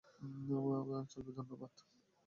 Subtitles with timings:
[1.09, 1.73] চলবে, ধন্যবাদ।